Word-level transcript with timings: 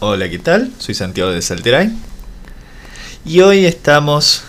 Hola, 0.00 0.28
¿qué 0.28 0.38
tal? 0.38 0.70
Soy 0.78 0.94
Santiago 0.94 1.32
de 1.32 1.42
Salteray. 1.42 1.90
Y 3.24 3.40
hoy 3.40 3.66
estamos 3.66 4.44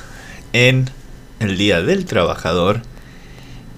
en 0.53 0.91
el 1.39 1.57
Día 1.57 1.81
del 1.81 2.05
Trabajador. 2.05 2.83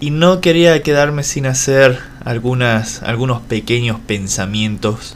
Y 0.01 0.09
no 0.09 0.41
quería 0.41 0.83
quedarme 0.83 1.23
sin 1.23 1.45
hacer 1.45 1.97
algunas, 2.25 3.01
algunos 3.03 3.41
pequeños 3.43 4.01
pensamientos 4.05 5.15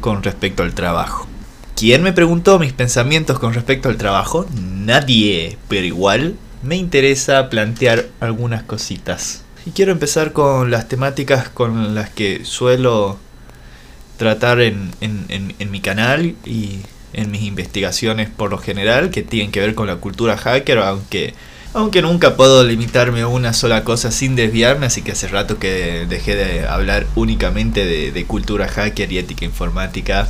con 0.00 0.24
respecto 0.24 0.64
al 0.64 0.74
trabajo. 0.74 1.28
¿Quién 1.76 2.02
me 2.02 2.12
preguntó 2.12 2.58
mis 2.58 2.72
pensamientos 2.72 3.38
con 3.38 3.54
respecto 3.54 3.88
al 3.88 3.96
trabajo? 3.96 4.44
Nadie, 4.60 5.56
pero 5.68 5.86
igual 5.86 6.34
me 6.64 6.74
interesa 6.74 7.48
plantear 7.48 8.08
algunas 8.18 8.64
cositas. 8.64 9.44
Y 9.66 9.70
quiero 9.70 9.92
empezar 9.92 10.32
con 10.32 10.72
las 10.72 10.88
temáticas 10.88 11.48
con 11.48 11.94
las 11.94 12.10
que 12.10 12.44
suelo 12.44 13.20
tratar 14.22 14.60
en, 14.60 14.92
en, 15.00 15.70
mi 15.72 15.80
canal 15.80 16.36
y 16.46 16.78
en 17.12 17.32
mis 17.32 17.42
investigaciones 17.42 18.30
por 18.30 18.50
lo 18.50 18.58
general 18.58 19.10
que 19.10 19.22
tienen 19.24 19.50
que 19.50 19.58
ver 19.58 19.74
con 19.74 19.88
la 19.88 19.96
cultura 19.96 20.36
hacker, 20.36 20.78
aunque, 20.78 21.34
aunque 21.74 22.02
nunca 22.02 22.36
puedo 22.36 22.62
limitarme 22.62 23.22
a 23.22 23.26
una 23.26 23.52
sola 23.52 23.82
cosa 23.82 24.12
sin 24.12 24.36
desviarme, 24.36 24.86
así 24.86 25.02
que 25.02 25.10
hace 25.10 25.26
rato 25.26 25.58
que 25.58 26.06
dejé 26.08 26.36
de 26.36 26.64
hablar 26.68 27.04
únicamente 27.16 27.84
de, 27.84 28.12
de 28.12 28.24
cultura 28.26 28.68
hacker 28.68 29.10
y 29.10 29.18
ética 29.18 29.44
informática 29.44 30.28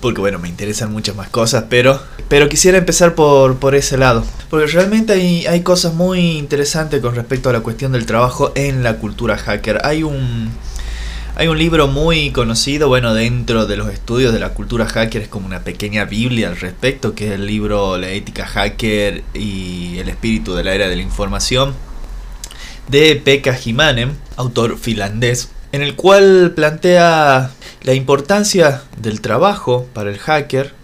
porque 0.00 0.20
bueno, 0.20 0.38
me 0.38 0.48
interesan 0.48 0.92
muchas 0.92 1.14
más 1.14 1.28
cosas, 1.28 1.64
pero, 1.68 2.00
pero 2.28 2.48
quisiera 2.48 2.78
empezar 2.78 3.14
por, 3.14 3.58
por 3.58 3.74
ese 3.74 3.98
lado. 3.98 4.24
Porque 4.48 4.66
realmente 4.66 5.12
hay, 5.12 5.46
hay 5.46 5.62
cosas 5.62 5.94
muy 5.94 6.38
interesantes 6.38 7.00
con 7.00 7.14
respecto 7.14 7.50
a 7.50 7.52
la 7.52 7.60
cuestión 7.60 7.92
del 7.92 8.06
trabajo 8.06 8.52
en 8.54 8.82
la 8.82 8.96
cultura 8.96 9.36
hacker. 9.36 9.80
Hay 9.84 10.02
un, 10.02 10.50
hay 11.40 11.48
un 11.48 11.56
libro 11.56 11.88
muy 11.88 12.32
conocido, 12.32 12.88
bueno, 12.88 13.14
dentro 13.14 13.64
de 13.64 13.78
los 13.78 13.90
estudios 13.90 14.34
de 14.34 14.40
la 14.40 14.50
cultura 14.50 14.84
hacker 14.84 15.22
es 15.22 15.28
como 15.28 15.46
una 15.46 15.60
pequeña 15.60 16.04
biblia 16.04 16.48
al 16.48 16.60
respecto, 16.60 17.14
que 17.14 17.28
es 17.28 17.32
el 17.32 17.46
libro 17.46 17.96
La 17.96 18.10
ética 18.10 18.44
hacker 18.44 19.22
y 19.32 19.96
el 19.96 20.10
espíritu 20.10 20.54
de 20.54 20.64
la 20.64 20.74
era 20.74 20.86
de 20.86 20.96
la 20.96 21.00
información, 21.00 21.72
de 22.88 23.16
Pekka 23.16 23.58
Himanen, 23.58 24.18
autor 24.36 24.76
finlandés, 24.76 25.50
en 25.72 25.80
el 25.80 25.96
cual 25.96 26.52
plantea 26.54 27.50
la 27.84 27.94
importancia 27.94 28.82
del 28.98 29.22
trabajo 29.22 29.88
para 29.94 30.10
el 30.10 30.18
hacker, 30.18 30.74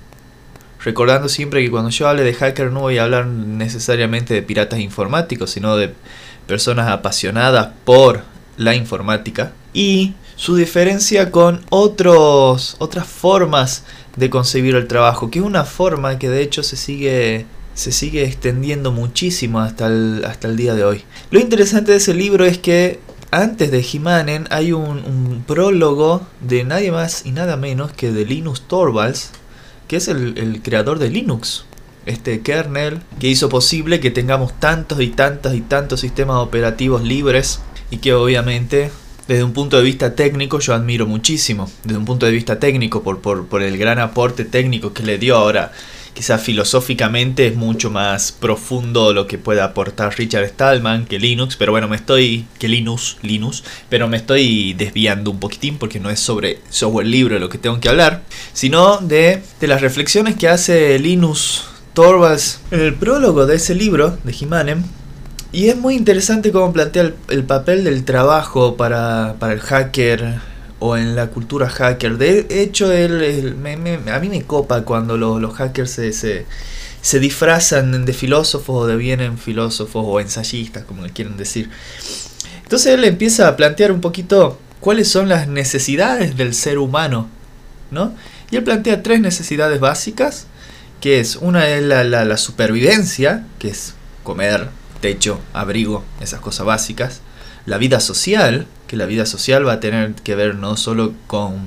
recordando 0.82 1.28
siempre 1.28 1.62
que 1.62 1.70
cuando 1.70 1.90
yo 1.90 2.08
hable 2.08 2.24
de 2.24 2.32
hacker 2.32 2.72
no 2.72 2.80
voy 2.80 2.96
a 2.96 3.04
hablar 3.04 3.26
necesariamente 3.26 4.32
de 4.32 4.40
piratas 4.40 4.80
informáticos, 4.80 5.50
sino 5.50 5.76
de 5.76 5.92
personas 6.46 6.88
apasionadas 6.88 7.72
por 7.84 8.22
la 8.56 8.74
informática. 8.74 9.52
Y 9.74 10.14
su 10.36 10.54
diferencia 10.54 11.30
con 11.30 11.62
otros, 11.70 12.76
otras 12.78 13.06
formas 13.06 13.84
de 14.16 14.30
concebir 14.30 14.74
el 14.76 14.86
trabajo, 14.86 15.30
que 15.30 15.40
es 15.40 15.44
una 15.44 15.64
forma 15.64 16.18
que 16.18 16.28
de 16.28 16.42
hecho 16.42 16.62
se 16.62 16.76
sigue, 16.76 17.46
se 17.74 17.90
sigue 17.90 18.24
extendiendo 18.24 18.92
muchísimo 18.92 19.60
hasta 19.60 19.86
el, 19.86 20.24
hasta 20.26 20.48
el 20.48 20.56
día 20.56 20.74
de 20.74 20.84
hoy. 20.84 21.04
Lo 21.30 21.40
interesante 21.40 21.92
de 21.92 21.98
ese 21.98 22.14
libro 22.14 22.44
es 22.44 22.58
que 22.58 23.00
antes 23.30 23.70
de 23.70 23.82
Himanen 23.82 24.46
hay 24.50 24.72
un, 24.72 25.44
prólogo 25.46 26.26
de 26.40 26.64
nadie 26.64 26.90
más 26.90 27.26
y 27.26 27.32
nada 27.32 27.56
menos 27.56 27.92
que 27.92 28.12
de 28.12 28.24
Linus 28.24 28.62
Torvalds, 28.62 29.30
que 29.88 29.96
es 29.96 30.08
el, 30.08 30.60
creador 30.62 30.98
de 30.98 31.10
Linux. 31.10 31.64
Este 32.06 32.40
kernel 32.40 33.00
que 33.18 33.26
hizo 33.26 33.48
posible 33.48 33.98
que 33.98 34.12
tengamos 34.12 34.52
tantos 34.60 35.00
y 35.00 35.08
tantos 35.08 35.54
y 35.54 35.60
tantos 35.60 36.00
sistemas 36.00 36.36
operativos 36.36 37.02
libres 37.02 37.60
y 37.90 37.98
que 37.98 38.14
obviamente 38.14 38.92
desde 39.28 39.44
un 39.44 39.52
punto 39.52 39.76
de 39.76 39.82
vista 39.82 40.14
técnico 40.14 40.58
yo 40.60 40.74
admiro 40.74 41.06
muchísimo. 41.06 41.70
Desde 41.84 41.98
un 41.98 42.04
punto 42.04 42.26
de 42.26 42.32
vista 42.32 42.58
técnico 42.58 43.02
por, 43.02 43.20
por, 43.20 43.46
por 43.46 43.62
el 43.62 43.76
gran 43.78 43.98
aporte 43.98 44.44
técnico 44.44 44.92
que 44.92 45.02
le 45.02 45.18
dio 45.18 45.36
ahora 45.36 45.72
quizás 46.16 46.42
filosóficamente 46.42 47.46
es 47.46 47.56
mucho 47.56 47.90
más 47.90 48.32
profundo 48.32 49.12
lo 49.12 49.26
que 49.26 49.36
puede 49.36 49.60
aportar 49.60 50.16
Richard 50.16 50.48
Stallman 50.48 51.04
que 51.04 51.18
Linux, 51.18 51.56
pero 51.56 51.72
bueno, 51.72 51.88
me 51.88 51.96
estoy 51.96 52.46
que 52.58 52.68
Linux, 52.68 53.18
Linux, 53.20 53.62
pero 53.90 54.08
me 54.08 54.16
estoy 54.16 54.72
desviando 54.72 55.30
un 55.30 55.38
poquitín 55.38 55.76
porque 55.76 56.00
no 56.00 56.08
es 56.08 56.18
sobre 56.18 56.60
software 56.70 57.06
libre 57.06 57.38
lo 57.38 57.50
que 57.50 57.58
tengo 57.58 57.78
que 57.80 57.90
hablar, 57.90 58.22
sino 58.54 58.96
de, 58.96 59.42
de 59.60 59.66
las 59.66 59.82
reflexiones 59.82 60.36
que 60.36 60.48
hace 60.48 60.98
Linus 60.98 61.64
Torvalds 61.92 62.60
en 62.70 62.80
el 62.80 62.94
prólogo 62.94 63.44
de 63.44 63.56
ese 63.56 63.74
libro 63.74 64.16
de 64.24 64.34
Himanem. 64.40 64.84
Y 65.56 65.70
es 65.70 65.76
muy 65.78 65.94
interesante 65.94 66.52
cómo 66.52 66.70
plantea 66.70 67.00
el, 67.00 67.14
el 67.30 67.42
papel 67.42 67.82
del 67.84 68.04
trabajo 68.04 68.76
para, 68.76 69.36
para 69.38 69.54
el 69.54 69.60
hacker 69.60 70.34
o 70.80 70.98
en 70.98 71.16
la 71.16 71.28
cultura 71.28 71.66
hacker. 71.70 72.18
De 72.18 72.46
hecho, 72.50 72.92
él, 72.92 73.56
a 74.12 74.18
mí 74.18 74.28
me 74.28 74.42
copa 74.42 74.82
cuando 74.82 75.16
los 75.16 75.54
hackers 75.54 75.92
se, 75.92 76.12
se, 76.12 77.18
disfrazan 77.20 78.04
de 78.04 78.12
filósofos 78.12 78.84
o 78.84 78.86
devienen 78.86 79.38
filósofos 79.38 80.04
o 80.06 80.20
ensayistas, 80.20 80.84
como 80.84 81.06
le 81.06 81.10
quieren 81.10 81.38
decir. 81.38 81.70
Entonces 82.62 82.92
él 82.92 83.04
empieza 83.04 83.48
a 83.48 83.56
plantear 83.56 83.92
un 83.92 84.02
poquito 84.02 84.58
cuáles 84.80 85.08
son 85.08 85.30
las 85.30 85.48
necesidades 85.48 86.36
del 86.36 86.52
ser 86.52 86.76
humano, 86.76 87.30
¿no? 87.90 88.12
Y 88.50 88.56
él 88.56 88.62
plantea 88.62 89.02
tres 89.02 89.22
necesidades 89.22 89.80
básicas, 89.80 90.48
que 91.00 91.18
es 91.18 91.36
una 91.36 91.66
es 91.66 91.82
la, 91.82 92.04
la 92.04 92.36
supervivencia, 92.36 93.46
que 93.58 93.68
es 93.68 93.94
comer, 94.22 94.68
techo, 95.00 95.40
abrigo, 95.52 96.04
esas 96.20 96.40
cosas 96.40 96.66
básicas 96.66 97.20
la 97.66 97.78
vida 97.78 98.00
social, 98.00 98.66
que 98.86 98.96
la 98.96 99.06
vida 99.06 99.26
social 99.26 99.66
va 99.66 99.74
a 99.74 99.80
tener 99.80 100.14
que 100.14 100.36
ver 100.36 100.54
no 100.54 100.76
solo 100.76 101.12
con, 101.26 101.66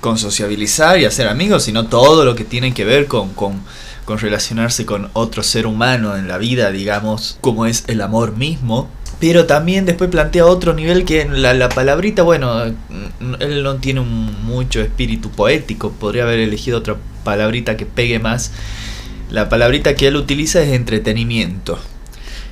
con 0.00 0.18
sociabilizar 0.18 0.98
y 1.00 1.04
hacer 1.04 1.26
amigos, 1.26 1.64
sino 1.64 1.86
todo 1.88 2.24
lo 2.24 2.36
que 2.36 2.44
tiene 2.44 2.72
que 2.72 2.84
ver 2.84 3.06
con, 3.06 3.30
con, 3.30 3.60
relacionarse 4.06 4.86
con 4.86 5.10
otro 5.14 5.42
ser 5.42 5.66
humano 5.66 6.16
en 6.16 6.28
la 6.28 6.38
vida, 6.38 6.70
digamos, 6.70 7.38
como 7.40 7.66
es 7.66 7.84
el 7.88 8.00
amor 8.00 8.36
mismo. 8.36 8.88
Pero 9.18 9.46
también 9.46 9.84
después 9.84 10.10
plantea 10.10 10.46
otro 10.46 10.74
nivel 10.74 11.04
que 11.04 11.24
la 11.24 11.68
palabrita, 11.70 12.22
bueno, 12.22 12.62
él 13.40 13.62
no 13.62 13.76
tiene 13.76 14.02
mucho 14.02 14.80
espíritu 14.80 15.30
poético, 15.30 15.90
podría 15.90 16.22
haber 16.22 16.38
elegido 16.38 16.78
otra 16.78 16.96
palabrita 17.24 17.76
que 17.76 17.86
pegue 17.86 18.20
más. 18.20 18.52
La 19.30 19.48
palabrita 19.48 19.94
que 19.94 20.06
él 20.06 20.16
utiliza 20.16 20.62
es 20.62 20.72
entretenimiento 20.72 21.80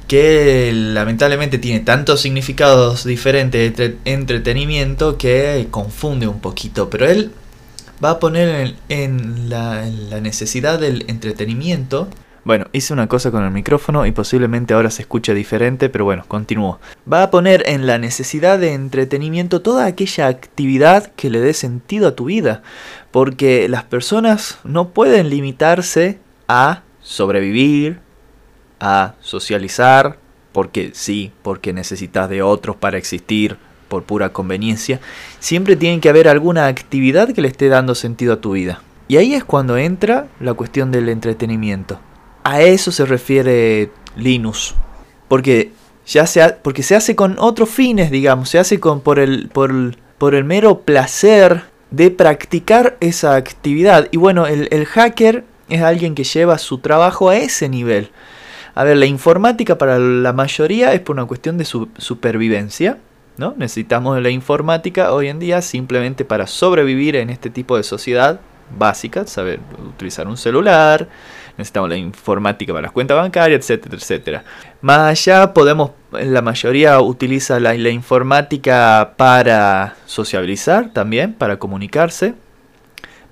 que 0.06 0.70
lamentablemente 0.72 1.58
tiene 1.58 1.80
tantos 1.80 2.20
significados 2.20 3.04
diferentes 3.04 3.76
de 3.76 3.96
entretenimiento 4.04 5.18
que 5.18 5.66
confunde 5.70 6.26
un 6.26 6.40
poquito, 6.40 6.90
pero 6.90 7.06
él 7.06 7.30
va 8.04 8.10
a 8.10 8.18
poner 8.18 8.74
en, 8.88 9.48
la, 9.48 9.84
necesidad 10.20 10.78
del 10.78 11.04
entretenimiento. 11.08 12.08
Bueno, 12.44 12.66
hice 12.72 12.92
una 12.92 13.06
cosa 13.06 13.30
con 13.30 13.42
el 13.44 13.50
micrófono 13.50 14.04
y 14.04 14.12
posiblemente 14.12 14.74
ahora 14.74 14.90
se 14.90 15.02
escuche 15.02 15.32
diferente, 15.32 15.88
pero 15.88 16.04
bueno, 16.04 16.24
continúo. 16.28 16.78
Va 17.10 17.22
a 17.22 17.30
poner 17.30 17.62
en 17.66 17.86
la 17.86 17.98
necesidad 17.98 18.58
de 18.58 18.74
entretenimiento 18.74 19.62
toda 19.62 19.86
aquella 19.86 20.26
actividad 20.26 21.12
que 21.16 21.30
le 21.30 21.40
dé 21.40 21.54
sentido 21.54 22.08
a 22.08 22.14
tu 22.14 22.26
vida, 22.26 22.62
porque 23.10 23.66
las 23.70 23.84
personas 23.84 24.58
no 24.64 24.90
pueden 24.90 25.30
limitarse 25.30 26.18
a 26.46 26.82
sobrevivir, 27.00 28.00
a 28.84 29.14
socializar, 29.22 30.18
porque 30.52 30.90
sí, 30.92 31.32
porque 31.42 31.72
necesitas 31.72 32.28
de 32.28 32.42
otros 32.42 32.76
para 32.76 32.98
existir 32.98 33.56
por 33.88 34.02
pura 34.02 34.28
conveniencia, 34.28 35.00
siempre 35.40 35.74
tiene 35.74 36.00
que 36.00 36.10
haber 36.10 36.28
alguna 36.28 36.66
actividad 36.66 37.32
que 37.32 37.40
le 37.40 37.48
esté 37.48 37.68
dando 37.68 37.94
sentido 37.94 38.34
a 38.34 38.40
tu 38.42 38.52
vida. 38.52 38.82
Y 39.08 39.16
ahí 39.16 39.34
es 39.34 39.42
cuando 39.42 39.78
entra 39.78 40.28
la 40.38 40.52
cuestión 40.52 40.92
del 40.92 41.08
entretenimiento. 41.08 41.98
A 42.42 42.60
eso 42.60 42.92
se 42.92 43.06
refiere 43.06 43.90
Linus. 44.16 44.74
Porque 45.28 45.72
ya 46.06 46.26
se, 46.26 46.46
porque 46.50 46.82
se 46.82 46.94
hace 46.94 47.16
con 47.16 47.36
otros 47.38 47.70
fines, 47.70 48.10
digamos, 48.10 48.50
se 48.50 48.58
hace 48.58 48.80
con, 48.80 49.00
por, 49.00 49.18
el, 49.18 49.48
por, 49.48 49.96
por 50.18 50.34
el 50.34 50.44
mero 50.44 50.80
placer 50.80 51.64
de 51.90 52.10
practicar 52.10 52.98
esa 53.00 53.34
actividad. 53.36 54.08
Y 54.10 54.18
bueno, 54.18 54.46
el, 54.46 54.68
el 54.70 54.84
hacker 54.84 55.44
es 55.70 55.80
alguien 55.80 56.14
que 56.14 56.24
lleva 56.24 56.58
su 56.58 56.78
trabajo 56.78 57.30
a 57.30 57.36
ese 57.36 57.70
nivel. 57.70 58.10
A 58.74 58.84
ver, 58.84 58.96
la 58.96 59.06
informática 59.06 59.78
para 59.78 59.98
la 59.98 60.32
mayoría 60.32 60.92
es 60.94 61.00
por 61.00 61.14
una 61.14 61.26
cuestión 61.26 61.58
de 61.58 61.64
supervivencia. 61.64 62.98
¿no? 63.36 63.54
Necesitamos 63.56 64.20
la 64.20 64.30
informática 64.30 65.12
hoy 65.12 65.28
en 65.28 65.38
día 65.38 65.62
simplemente 65.62 66.24
para 66.24 66.46
sobrevivir 66.46 67.16
en 67.16 67.30
este 67.30 67.50
tipo 67.50 67.76
de 67.76 67.82
sociedad 67.82 68.40
básica, 68.76 69.26
saber 69.26 69.60
utilizar 69.88 70.26
un 70.26 70.36
celular, 70.36 71.08
necesitamos 71.56 71.90
la 71.90 71.96
informática 71.96 72.72
para 72.72 72.82
las 72.82 72.92
cuentas 72.92 73.16
bancarias, 73.16 73.60
etcétera, 73.60 73.96
etcétera. 73.96 74.44
Más 74.80 75.10
allá 75.10 75.52
podemos, 75.52 75.92
la 76.12 76.42
mayoría 76.42 77.00
utiliza 77.00 77.60
la 77.60 77.90
informática 77.90 79.14
para 79.16 79.96
sociabilizar 80.06 80.90
también, 80.92 81.34
para 81.34 81.58
comunicarse. 81.58 82.34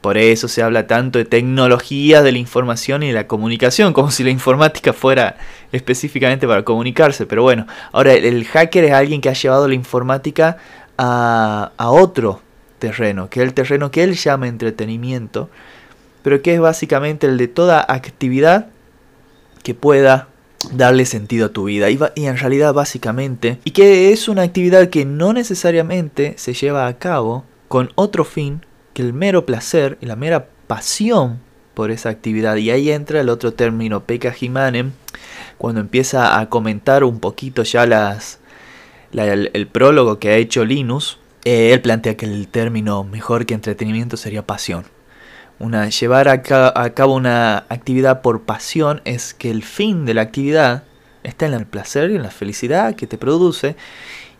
Por 0.02 0.18
eso 0.18 0.48
se 0.48 0.64
habla 0.64 0.88
tanto 0.88 1.20
de 1.20 1.24
tecnología 1.24 2.22
de 2.22 2.32
la 2.32 2.38
información 2.38 3.04
y 3.04 3.08
de 3.08 3.12
la 3.12 3.28
comunicación, 3.28 3.92
como 3.92 4.10
si 4.10 4.24
la 4.24 4.30
informática 4.30 4.92
fuera 4.92 5.36
específicamente 5.70 6.48
para 6.48 6.64
comunicarse. 6.64 7.24
Pero 7.24 7.44
bueno, 7.44 7.68
ahora 7.92 8.12
el, 8.12 8.44
hacker 8.44 8.82
es 8.82 8.92
alguien 8.92 9.20
que 9.20 9.28
ha 9.28 9.32
llevado 9.32 9.68
la 9.68 9.74
informática 9.74 10.56
a, 10.98 11.70
otro 11.78 12.40
terreno, 12.80 13.30
que 13.30 13.40
es 13.40 13.46
el 13.46 13.54
terreno 13.54 13.92
que 13.92 14.02
él 14.02 14.14
llama 14.14 14.48
entretenimiento, 14.48 15.48
pero 16.24 16.42
que 16.42 16.54
es 16.54 16.60
básicamente 16.60 17.28
el 17.28 17.38
de 17.38 17.46
toda 17.46 17.86
actividad 17.88 18.66
que 19.62 19.74
pueda 19.74 20.26
darle 20.72 21.06
sentido 21.06 21.46
a 21.46 21.48
tu 21.50 21.64
vida 21.64 21.90
y, 21.90 21.98
en 22.26 22.36
realidad 22.36 22.74
básicamente 22.74 23.58
y 23.64 23.70
que 23.72 24.12
es 24.12 24.28
una 24.28 24.42
actividad 24.42 24.90
que 24.90 25.04
no 25.04 25.32
necesariamente 25.32 26.34
se 26.38 26.54
lleva 26.54 26.86
a 26.86 26.98
cabo 26.98 27.44
con 27.68 27.90
otro 27.96 28.24
fin 28.24 28.62
que 28.94 29.02
el 29.02 29.12
mero 29.12 29.46
placer 29.46 29.98
y 30.00 30.06
la 30.06 30.16
mera 30.16 30.48
pasión 30.66 31.40
por 31.74 31.90
esa 31.90 32.10
actividad 32.10 32.56
y 32.56 32.70
ahí 32.70 32.90
entra 32.90 33.20
el 33.20 33.28
otro 33.28 33.54
término 33.54 34.04
Pekka 34.04 34.34
Himanen 34.38 34.92
cuando 35.58 35.80
empieza 35.80 36.38
a 36.38 36.48
comentar 36.48 37.04
un 37.04 37.20
poquito 37.20 37.62
ya 37.62 37.86
las 37.86 38.38
el, 39.12 39.66
prólogo 39.68 40.18
que 40.18 40.30
ha 40.30 40.36
hecho 40.36 40.64
Linus 40.64 41.18
eh, 41.44 41.72
él 41.72 41.80
plantea 41.80 42.16
que 42.16 42.26
el 42.26 42.48
término 42.48 43.04
mejor 43.04 43.46
que 43.46 43.54
entretenimiento 43.54 44.16
sería 44.16 44.46
pasión. 44.46 44.84
Una, 45.58 45.88
llevar 45.88 46.28
a, 46.28 46.42
cabo 46.42 47.14
una 47.14 47.58
actividad 47.68 48.22
por 48.22 48.42
pasión 48.42 49.00
es 49.04 49.34
que 49.34 49.50
el 49.50 49.62
fin 49.62 50.04
de 50.04 50.14
la 50.14 50.22
actividad 50.22 50.84
está 51.22 51.46
en 51.46 51.54
el 51.54 51.66
placer 51.66 52.10
y 52.10 52.16
en 52.16 52.22
la 52.22 52.30
felicidad 52.30 52.94
que 52.94 53.06
te 53.06 53.18
produce 53.18 53.76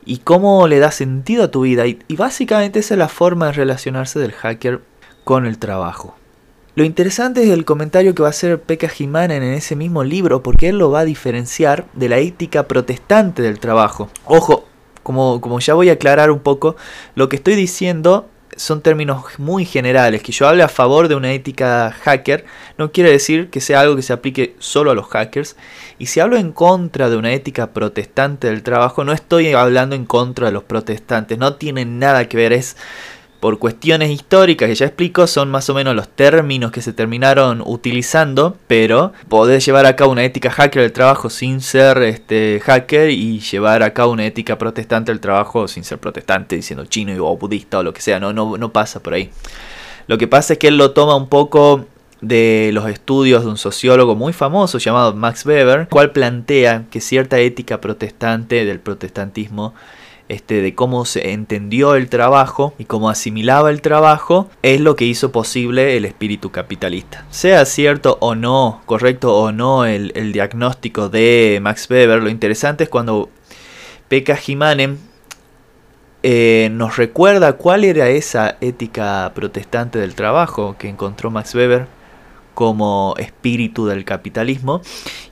y 0.05 0.19
cómo 0.19 0.67
le 0.69 0.79
da 0.79 0.91
sentido 0.91 1.45
a 1.45 1.51
tu 1.51 1.63
vida. 1.63 1.87
Y, 1.87 1.99
básicamente 2.17 2.81
esa 2.81 2.95
es 2.95 2.99
la 2.99 3.09
forma 3.09 3.47
de 3.47 3.53
relacionarse 3.53 4.19
del 4.19 4.33
hacker 4.33 4.81
con 5.25 5.47
el 5.47 5.59
trabajo. 5.59 6.17
Lo 6.75 6.85
interesante 6.85 7.43
es 7.43 7.51
el 7.51 7.65
comentario 7.65 8.15
que 8.15 8.23
va 8.23 8.29
a 8.29 8.31
hacer 8.31 8.61
Pekka 8.61 8.89
Jimanen 8.89 9.43
en 9.43 9.53
ese 9.53 9.77
mismo 9.77 10.05
libro, 10.05 10.43
porque 10.43 10.71
él 10.71 10.79
lo 10.79 10.91
va 10.91 11.01
a 11.01 11.05
diferenciar 11.05 11.87
de 11.93 12.09
la 12.09 12.19
ética 12.19 12.67
protestante 12.67 13.43
del 13.43 13.59
trabajo. 13.59 14.09
Ojo, 14.25 14.65
como, 15.03 15.41
como 15.41 15.61
ya 15.61 15.75
voy 15.75 15.91
a 15.91 15.95
aclarar 15.95 16.31
un 16.31 16.41
poco, 16.41 16.77
lo 17.15 17.29
que 17.29 17.37
estoy 17.37 17.57
diciendo 17.57 18.29
son 18.57 18.83
términos 18.83 19.25
muy 19.39 19.65
generales. 19.65 20.23
Que 20.23 20.33
yo 20.33 20.49
hable 20.49 20.63
a 20.63 20.69
favor 20.69 21.09
de 21.09 21.15
una 21.15 21.33
ética 21.33 21.95
hacker 22.03 22.45
no 22.79 22.93
quiere 22.93 23.11
decir 23.11 23.51
que 23.51 23.61
sea 23.61 23.81
algo 23.81 23.97
que 23.97 24.03
se 24.03 24.13
aplique 24.13 24.55
solo 24.59 24.91
a 24.91 24.95
los 24.95 25.07
hackers. 25.09 25.57
Y 25.99 26.07
si 26.07 26.21
hablo 26.21 26.37
en 26.37 26.53
contra 26.53 27.11
de 27.11 27.17
una 27.17 27.33
ética 27.33 27.73
protestante 27.73 28.49
del 28.49 28.63
trabajo, 28.63 29.05
no 29.05 29.13
estoy 29.13 29.53
hablando 29.53 29.95
en 29.95 30.05
contra 30.05 30.47
de 30.47 30.53
los 30.53 30.65
protestantes. 30.65 31.39
No 31.39 31.55
tiene 31.55 31.85
nada 31.85 32.29
que 32.29 32.37
ver. 32.37 32.53
Es 32.53 32.77
por 33.43 33.59
cuestiones 33.59 34.09
históricas 34.11 34.69
que 34.69 34.77
ya 34.77 34.87
explico, 34.87 35.27
son 35.27 35.51
más 35.51 35.69
o 35.69 35.75
menos 35.75 35.97
los 35.97 36.09
términos 36.09 36.71
que 36.71 36.81
se 36.81 36.93
terminaron 36.93 37.61
utilizando, 37.67 38.57
pero 38.69 39.13
podés 39.29 39.67
llevar 39.67 39.85
a 39.85 39.97
cabo 39.97 40.13
una 40.13 40.23
ética 40.23 40.49
hacker 40.49 40.83
del 40.83 40.93
trabajo 40.93 41.29
sin 41.29 41.61
ser 41.61 41.99
este, 42.05 42.61
hacker 42.65 43.11
y 43.11 43.41
llevar 43.41 43.83
a 43.83 43.93
cabo 43.93 44.13
una 44.13 44.27
ética 44.27 44.59
protestante 44.59 45.11
del 45.11 45.19
trabajo 45.19 45.67
sin 45.67 45.83
ser 45.83 45.99
protestante, 45.99 46.55
diciendo 46.55 46.85
chino 46.85 47.13
o 47.27 47.37
budista 47.37 47.81
o 47.81 47.83
lo 47.83 47.93
que 47.93 48.01
sea, 48.01 48.21
no, 48.21 48.33
no, 48.33 48.57
no 48.57 48.73
pasa 48.73 49.03
por 49.03 49.15
ahí. 49.15 49.29
Lo 50.07 50.19
que 50.19 50.29
pasa 50.29 50.53
es 50.53 50.61
que 50.61 50.69
él 50.69 50.77
lo 50.77 50.93
toma 50.93 51.17
un 51.17 51.29
poco 51.29 51.87
de 52.21 52.71
los 52.73 52.89
estudios 52.89 53.43
de 53.43 53.51
un 53.51 53.59
sociólogo 53.59 54.15
muy 54.15 54.33
famoso 54.33 54.79
llamado 54.79 55.17
Max 55.17 55.45
Weber, 55.45 55.89
cual 55.89 56.13
plantea 56.13 56.85
que 56.93 57.01
cierta 57.01 57.41
ética 57.41 57.81
protestante 57.81 58.65
del 58.65 58.79
protestantismo 58.79 59.75
este, 60.33 60.63
de 60.63 60.75
cómo 60.75 61.05
se 61.05 61.33
entendió 61.33 61.95
el 61.95 62.09
trabajo 62.09 62.73
y 62.79 62.87
cómo 62.87 63.11
asimilaba 63.11 63.69
el 63.69 63.83
trabajo, 63.83 64.49
es 64.63 64.81
lo 64.81 64.97
que 64.97 65.05
hizo 65.05 65.31
posible 65.31 65.99
el 65.99 66.07
espíritu 66.07 66.51
capitalista. 66.51 67.27
Sea 67.29 67.67
cierto 67.67 68.17
o 68.21 68.35
no, 68.35 68.81
correcto 68.87 69.37
o 69.37 69.53
no 69.53 69.85
el, 69.85 70.33
diagnóstico 70.33 71.11
de 71.11 71.59
Max 71.61 71.87
Weber, 71.91 72.23
lo 72.23 72.31
interesante 72.31 72.85
es 72.85 72.91
cuando 72.91 73.29
Pekka 74.09 74.37
Jimanen 74.37 74.99
eh, 76.23 76.71
nos 76.73 76.97
recuerda 76.97 77.53
cuál 77.59 77.85
era 77.85 78.09
esa 78.09 78.57
ética 78.63 79.31
protestante 79.35 79.99
del 79.99 80.15
trabajo 80.15 80.77
que 80.79 80.89
encontró 80.89 81.31
Max 81.31 81.55
Weber 81.55 81.87
como 82.55 83.15
espíritu 83.19 83.85
del 83.85 84.07
capitalismo 84.07 84.81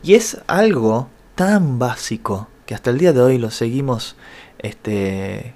y 0.03 0.13
es 0.13 0.43
algo 0.47 1.09
tan 1.37 1.79
básico 1.79 2.49
que 2.67 2.75
hasta 2.75 2.91
el 2.91 2.99
día 2.99 3.13
de 3.13 3.21
hoy 3.21 3.39
lo 3.39 3.51
seguimos 3.51 4.15
este, 4.63 5.55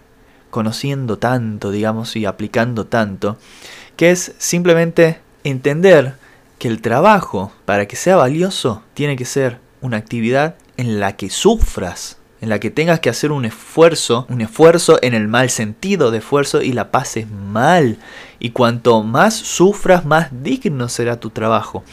conociendo 0.51 1.19
tanto, 1.19 1.71
digamos, 1.71 2.17
y 2.17 2.27
aplicando 2.27 2.87
tanto, 2.87 3.39
que 3.97 4.11
es 4.11 4.35
simplemente 4.39 5.21
entender 5.45 6.15
que 6.59 6.69
el 6.69 6.81
trabajo, 6.81 7.53
para 7.65 7.87
que 7.87 7.97
sea 7.97 8.17
valioso, 8.17 8.83
tiene 8.95 9.17
que 9.17 9.25
ser 9.25 9.59
una 9.81 9.97
actividad 9.97 10.57
en 10.77 11.01
la 11.01 11.17
que 11.17 11.31
sufras, 11.31 12.19
en 12.41 12.49
la 12.49 12.59
que 12.59 12.71
tengas 12.71 13.01
que 13.01 13.11
hacer 13.11 13.33
un 13.33 13.45
esfuerzo, 13.45 14.27
un 14.29 14.41
esfuerzo 14.41 14.99
en 15.03 15.15
el 15.15 15.29
mal 15.29 15.51
sentido 15.51 16.11
de 16.11 16.19
esfuerzo 16.19 16.63
y 16.63 16.73
la 16.73 16.91
pases 16.91 17.29
mal. 17.31 17.99
Y 18.39 18.51
cuanto 18.51 19.03
más 19.03 19.35
sufras, 19.35 20.05
más 20.05 20.29
digno 20.43 20.89
será 20.89 21.21
tu 21.21 21.31
trabajo. 21.31 21.85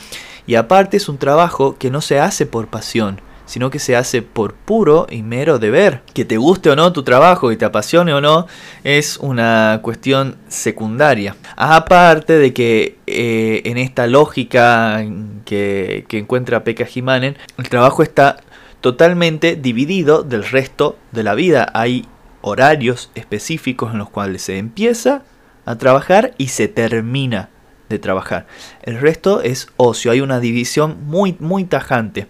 Y 0.47 0.55
aparte 0.55 0.97
es 0.97 1.07
un 1.07 1.17
trabajo 1.17 1.77
que 1.77 1.89
no 1.89 2.01
se 2.01 2.19
hace 2.19 2.45
por 2.45 2.67
pasión, 2.67 3.21
sino 3.51 3.69
que 3.69 3.79
se 3.79 3.97
hace 3.97 4.21
por 4.21 4.53
puro 4.53 5.07
y 5.09 5.23
mero 5.23 5.59
deber. 5.59 6.03
Que 6.13 6.23
te 6.23 6.37
guste 6.37 6.69
o 6.69 6.77
no 6.77 6.93
tu 6.93 7.03
trabajo, 7.03 7.49
que 7.49 7.57
te 7.57 7.65
apasione 7.65 8.13
o 8.13 8.21
no, 8.21 8.47
es 8.85 9.17
una 9.17 9.81
cuestión 9.83 10.37
secundaria. 10.47 11.35
Aparte 11.57 12.39
de 12.39 12.53
que 12.53 12.97
eh, 13.07 13.61
en 13.65 13.77
esta 13.77 14.07
lógica 14.07 15.03
que, 15.43 16.05
encuentra 16.11 16.63
Pekka 16.63 16.85
Jimanen, 16.85 17.35
el 17.57 17.67
trabajo 17.67 18.03
está 18.03 18.37
totalmente 18.79 19.57
dividido 19.57 20.23
del 20.23 20.45
resto 20.45 20.97
de 21.11 21.23
la 21.23 21.35
vida. 21.35 21.69
Hay 21.73 22.07
horarios 22.39 23.11
específicos 23.15 23.91
en 23.91 23.97
los 23.97 24.09
cuales 24.09 24.43
se 24.43 24.59
empieza 24.59 25.23
a 25.65 25.77
trabajar 25.77 26.35
y 26.37 26.47
se 26.47 26.69
termina 26.69 27.49
de 27.89 27.99
trabajar. 27.99 28.47
El 28.83 29.01
resto 29.01 29.41
es 29.41 29.67
ocio, 29.75 30.09
hay 30.13 30.21
una 30.21 30.39
división 30.39 30.99
muy 31.05 31.35
muy 31.41 31.65
tajante. 31.65 32.29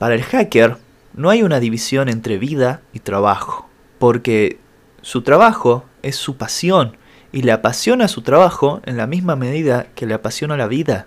Para 0.00 0.14
el 0.14 0.22
hacker 0.22 0.78
no 1.12 1.28
hay 1.28 1.42
una 1.42 1.60
división 1.60 2.08
entre 2.08 2.38
vida 2.38 2.80
y 2.94 3.00
trabajo, 3.00 3.68
porque 3.98 4.58
su 5.02 5.20
trabajo 5.20 5.84
es 6.02 6.16
su 6.16 6.38
pasión 6.38 6.96
y 7.32 7.42
le 7.42 7.52
apasiona 7.52 8.08
su 8.08 8.22
trabajo 8.22 8.80
en 8.86 8.96
la 8.96 9.06
misma 9.06 9.36
medida 9.36 9.88
que 9.94 10.06
le 10.06 10.14
apasiona 10.14 10.56
la 10.56 10.68
vida. 10.68 11.06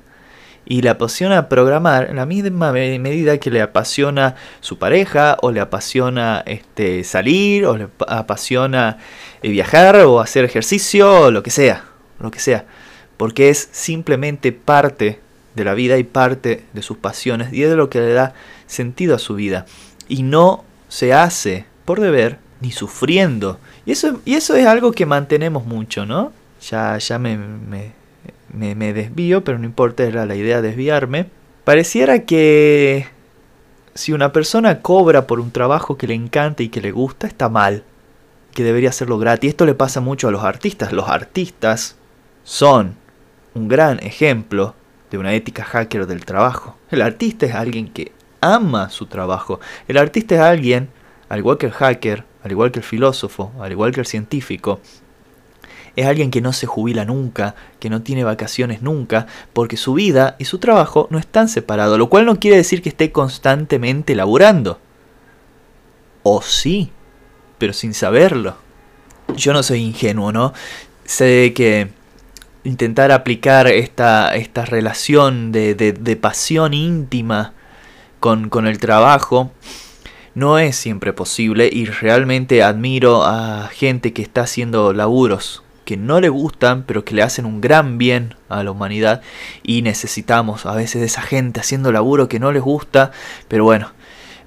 Y 0.65 0.83
le 0.83 0.89
apasiona 0.89 1.49
programar 1.49 2.07
en 2.11 2.17
la 2.17 2.27
misma 2.27 2.71
medida 2.71 3.39
que 3.39 3.49
le 3.49 3.63
apasiona 3.63 4.35
su 4.59 4.77
pareja, 4.77 5.37
o 5.41 5.49
le 5.49 5.59
apasiona 5.59 6.43
este, 6.45 7.03
salir, 7.03 7.65
o 7.65 7.75
le 7.75 7.87
apasiona 8.07 8.99
eh, 9.41 9.49
viajar, 9.49 9.95
o 10.05 10.19
hacer 10.19 10.45
ejercicio, 10.45 11.23
o 11.23 11.31
lo 11.31 11.41
que 11.41 11.49
sea, 11.49 11.85
lo 12.19 12.29
que 12.29 12.39
sea. 12.39 12.65
Porque 13.17 13.49
es 13.49 13.69
simplemente 13.71 14.51
parte 14.51 15.19
de 15.55 15.63
la 15.63 15.73
vida 15.73 15.97
y 15.97 16.03
parte 16.03 16.65
de 16.73 16.81
sus 16.81 16.97
pasiones, 16.97 17.51
y 17.53 17.63
es 17.63 17.71
lo 17.73 17.89
que 17.89 17.99
le 17.99 18.13
da 18.13 18.33
sentido 18.73 19.15
a 19.15 19.19
su 19.19 19.35
vida. 19.35 19.65
Y 20.07 20.23
no 20.23 20.65
se 20.89 21.13
hace 21.13 21.65
por 21.85 21.99
deber 22.01 22.39
ni 22.61 22.71
sufriendo. 22.71 23.59
Y 23.85 23.91
eso, 23.91 24.21
y 24.25 24.35
eso 24.35 24.55
es 24.55 24.65
algo 24.65 24.91
que 24.91 25.05
mantenemos 25.05 25.65
mucho, 25.65 26.05
¿no? 26.05 26.31
Ya, 26.69 26.97
ya 26.97 27.19
me, 27.19 27.37
me, 27.37 27.93
me, 28.75 28.93
desvío, 28.93 29.43
pero 29.43 29.59
no 29.59 29.65
importa, 29.65 30.03
era 30.03 30.25
la 30.25 30.35
idea 30.35 30.61
desviarme. 30.61 31.27
Pareciera 31.63 32.19
que 32.23 33.07
si 33.93 34.13
una 34.13 34.31
persona 34.31 34.81
cobra 34.81 35.27
por 35.27 35.39
un 35.39 35.51
trabajo 35.51 35.97
que 35.97 36.07
le 36.07 36.13
encanta 36.13 36.63
y 36.63 36.69
que 36.69 36.81
le 36.81 36.91
gusta, 36.91 37.27
está 37.27 37.49
mal. 37.49 37.83
Que 38.53 38.63
debería 38.63 38.89
hacerlo 38.89 39.17
gratis. 39.17 39.49
Esto 39.49 39.65
le 39.65 39.73
pasa 39.73 39.99
mucho 39.99 40.27
a 40.27 40.31
los 40.31 40.43
artistas. 40.43 40.93
Los 40.93 41.09
artistas 41.09 41.97
son 42.43 42.95
un 43.55 43.67
gran 43.67 43.99
ejemplo 43.99 44.75
de 45.11 45.17
una 45.17 45.33
ética 45.33 45.63
hacker 45.63 46.07
del 46.07 46.25
trabajo. 46.25 46.77
El 46.91 47.01
artista 47.01 47.45
es 47.45 47.55
alguien 47.55 47.87
que 47.87 48.11
ama 48.43 48.89
su 48.89 49.05
trabajo. 49.05 49.59
El 49.87 49.97
artista 49.97 50.35
es 50.35 50.41
alguien, 50.41 50.89
al 51.29 51.39
igual 51.39 51.57
que 51.57 51.67
el 51.67 51.71
hacker, 51.71 52.25
al 52.43 52.51
igual 52.51 52.71
que 52.71 52.79
el 52.79 52.85
filósofo, 52.85 53.51
al 53.59 53.71
igual 53.71 53.93
que 53.93 54.01
el 54.01 54.05
científico, 54.05 54.79
es 55.95 56.05
alguien 56.05 56.31
que 56.31 56.41
no 56.41 56.53
se 56.53 56.65
jubila 56.65 57.05
nunca, 57.05 57.55
que 57.79 57.89
no 57.89 58.01
tiene 58.01 58.23
vacaciones 58.23 58.81
nunca, 58.81 59.27
porque 59.53 59.77
su 59.77 59.93
vida 59.93 60.35
y 60.39 60.45
su 60.45 60.57
trabajo 60.57 61.07
no 61.11 61.19
están 61.19 61.47
separados, 61.47 61.99
lo 61.99 62.09
cual 62.09 62.25
no 62.25 62.39
quiere 62.39 62.57
decir 62.57 62.81
que 62.81 62.89
esté 62.89 63.11
constantemente 63.11 64.15
laburando. 64.15 64.79
O 66.23 66.41
sí, 66.41 66.91
pero 67.57 67.73
sin 67.73 67.93
saberlo. 67.93 68.55
Yo 69.35 69.53
no 69.53 69.61
soy 69.61 69.81
ingenuo, 69.81 70.31
¿no? 70.31 70.53
Sé 71.05 71.53
que 71.55 71.89
intentar 72.63 73.11
aplicar 73.11 73.67
esta, 73.67 74.35
esta 74.35 74.65
relación 74.65 75.51
de, 75.51 75.75
de 75.75 76.15
pasión 76.15 76.73
íntima 76.73 77.53
con, 78.23 78.67
el 78.67 78.79
trabajo 78.79 79.51
no 80.33 80.57
es 80.57 80.77
siempre 80.77 81.11
posible 81.11 81.69
y 81.69 81.83
realmente 81.87 82.63
admiro 82.63 83.25
a 83.25 83.67
gente 83.67 84.13
que 84.13 84.21
está 84.21 84.43
haciendo 84.43 84.93
laburos 84.93 85.61
que 85.83 85.97
no 85.97 86.21
le 86.21 86.29
gustan 86.29 86.83
pero 86.83 87.03
que 87.03 87.15
le 87.15 87.21
hacen 87.21 87.45
un 87.45 87.59
gran 87.59 87.97
bien 87.97 88.35
a 88.47 88.63
la 88.63 88.71
humanidad 88.71 89.21
y 89.61 89.81
necesitamos 89.81 90.65
a 90.65 90.73
veces 90.73 91.01
de 91.01 91.07
esa 91.07 91.21
gente 91.21 91.59
haciendo 91.59 91.91
laburo 91.91 92.29
que 92.29 92.39
no 92.39 92.53
les 92.53 92.61
gusta 92.61 93.11
pero 93.49 93.65
bueno 93.65 93.91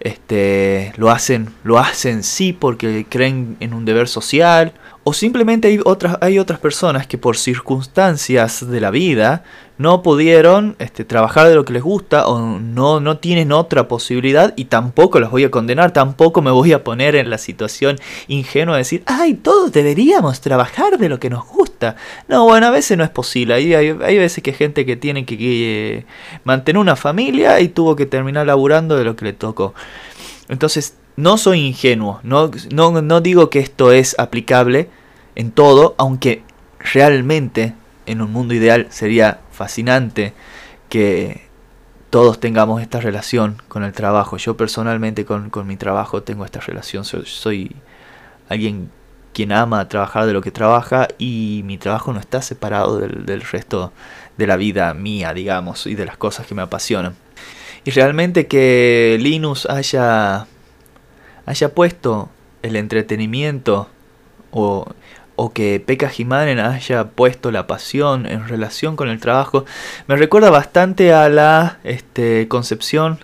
este 0.01 0.95
lo 0.97 1.11
hacen 1.11 1.53
lo 1.63 1.79
hacen 1.79 2.23
sí 2.23 2.55
porque 2.55 3.05
creen 3.07 3.59
en 3.61 3.75
un 3.75 3.85
deber 3.85 4.09
social 4.09 4.73
O 5.09 5.13
simplemente 5.13 5.69
hay 5.69 5.79
otras, 5.85 6.19
hay 6.21 6.41
otras 6.41 6.59
personas 6.59 7.07
que 7.07 7.17
por 7.17 7.37
circunstancias 7.37 8.69
de 8.69 8.81
la 8.81 8.91
vida 8.91 9.45
no 9.79 10.03
pudieron 10.03 10.75
este, 10.81 11.05
trabajar 11.05 11.47
de 11.47 11.55
lo 11.55 11.65
que 11.65 11.75
les 11.75 11.85
gusta 11.85 12.27
o 12.27 12.59
no, 12.59 12.99
no 12.99 13.19
tienen 13.19 13.53
otra 13.53 13.87
posibilidad 13.87 14.53
y 14.57 14.65
tampoco 14.65 15.21
los 15.21 15.31
voy 15.31 15.45
a 15.45 15.51
condenar, 15.53 15.93
tampoco 15.93 16.43
me 16.43 16.51
voy 16.51 16.73
a 16.73 16.83
poner 16.83 17.15
en 17.15 17.31
la 17.31 17.39
situación 17.39 18.01
ingenua 18.27 18.75
de 18.75 18.79
decir, 18.81 19.05
ay, 19.07 19.35
todos 19.35 19.71
deberíamos 19.71 20.41
trabajar 20.41 20.99
de 20.99 21.09
lo 21.09 21.21
que 21.21 21.31
nos 21.31 21.47
gusta. 21.47 21.95
No, 22.27 22.43
bueno, 22.43 22.67
a 22.67 22.71
veces 22.71 22.99
no 22.99 23.05
es 23.05 23.11
posible. 23.11 23.55
Hay, 23.55 23.73
hay, 23.75 24.19
veces 24.19 24.43
que 24.43 24.51
hay 24.51 24.57
gente 24.57 24.85
que 24.85 24.97
tiene 24.97 25.25
que, 25.25 25.39
que 25.39 26.05
mantener 26.43 26.81
una 26.81 26.97
familia 26.97 27.61
y 27.61 27.69
tuvo 27.69 27.95
que 27.95 28.07
terminar 28.07 28.45
laburando 28.45 28.97
de 28.97 29.05
lo 29.05 29.15
que 29.15 29.27
le 29.27 29.33
tocó. 29.35 29.73
Entonces, 30.49 30.97
no 31.17 31.39
soy 31.39 31.61
ingenuo, 31.61 32.21
no, 32.23 32.51
no, 32.73 33.03
no 33.03 33.21
digo 33.21 33.51
que 33.51 33.59
esto 33.59 33.93
es 33.93 34.19
aplicable 34.19 34.91
en 35.35 35.51
todo, 35.51 35.95
aunque 35.99 36.43
realmente 36.79 37.75
en 38.07 38.21
un 38.21 38.33
mundo 38.33 38.55
ideal 38.55 38.87
sería 38.91 39.41
fascinante 39.51 40.33
que 40.89 41.47
todos 42.11 42.39
tengamos 42.39 42.81
esta 42.81 43.01
relación 43.01 43.61
con 43.69 43.83
el 43.83 43.93
trabajo. 43.93 44.37
Yo 44.37 44.57
personalmente 44.57 45.25
con, 45.25 45.51
mi 45.67 45.77
trabajo 45.77 46.23
tengo 46.23 46.45
esta 46.45 46.61
relación. 46.61 47.05
Soy, 47.05 47.75
alguien 48.49 48.91
quien 49.35 49.53
ama 49.53 49.87
trabajar 49.89 50.25
de 50.25 50.33
lo 50.33 50.41
que 50.41 50.51
trabaja 50.51 51.09
y 51.19 51.61
mi 51.65 51.77
trabajo 51.77 52.13
no 52.13 52.21
está 52.21 52.41
separado 52.41 52.99
del, 52.99 53.27
del, 53.27 53.43
resto 53.43 53.93
de 54.39 54.47
la 54.47 54.57
vida 54.57 54.95
mía, 54.95 55.35
digamos, 55.35 55.87
y 55.87 55.95
de 55.95 56.07
las 56.07 56.17
cosas 56.17 56.47
que 56.47 56.55
me 56.55 56.63
apasionan. 56.63 57.17
Y 57.85 57.91
realmente 57.91 58.47
que 58.47 59.19
Linus 59.21 59.67
haya 59.67 60.47
haya 61.47 61.75
puesto 61.75 62.29
el 62.63 62.77
entretenimiento 62.77 63.89
o, 64.51 64.87
o 65.37 65.53
que 65.53 65.83
Pekka 65.85 66.09
Jimanen 66.09 66.59
haya 66.59 67.11
puesto 67.11 67.51
la 67.51 67.67
pasión 67.67 68.27
en 68.27 68.49
relación 68.49 68.97
con 68.97 69.09
el 69.09 69.21
trabajo, 69.21 69.65
me 70.09 70.17
recuerda 70.17 70.51
bastante 70.51 71.13
a 71.13 71.29
la 71.29 71.79
este, 71.85 72.49
concepción 72.49 73.21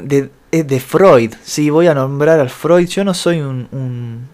de, 0.00 0.30
eh, 0.50 0.64
de, 0.64 0.80
Freud. 0.80 1.34
Sí, 1.42 1.70
voy 1.70 1.86
a 1.86 1.94
nombrar 1.94 2.40
al 2.40 2.50
Freud. 2.50 2.86
Yo 2.88 3.04
no 3.04 3.14
soy 3.14 3.40
un, 3.40 3.68
un, 3.72 4.28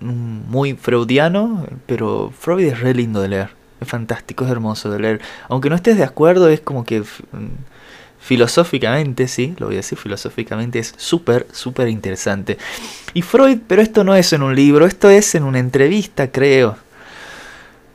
un, 0.00 0.44
muy 0.48 0.74
freudiano, 0.74 1.66
pero 1.86 2.32
Freud 2.38 2.64
es 2.64 2.80
re 2.80 2.94
lindo 2.94 3.20
de 3.20 3.28
leer. 3.28 3.50
Es 3.80 3.88
fantástico, 3.88 4.44
es 4.44 4.50
hermoso 4.50 4.90
de 4.90 5.00
leer. 5.00 5.20
Aunque 5.48 5.68
no 5.68 5.76
estés 5.76 5.96
de 5.96 6.04
acuerdo, 6.04 6.48
es 6.48 6.60
como 6.60 6.84
que 6.84 7.02
filosóficamente, 8.24 9.28
sí, 9.28 9.54
lo 9.58 9.66
voy 9.66 9.74
a 9.74 9.84
decir 9.84 9.98
filosóficamente, 9.98 10.78
es 10.78 10.94
súper, 10.96 11.46
súper 11.52 11.88
interesante. 11.88 12.56
Y 13.12 13.20
Freud, 13.20 13.58
pero 13.68 13.82
esto 13.82 14.02
no 14.02 14.16
es 14.16 14.32
en 14.32 14.42
un 14.42 14.56
libro, 14.56 14.86
esto 14.86 15.10
es 15.10 15.34
en 15.34 15.44
una 15.44 15.58
entrevista, 15.58 16.32
creo. 16.32 16.78